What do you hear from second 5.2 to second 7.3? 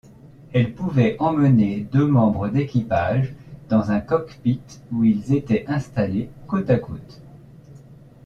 étaient installés côte-à-côte.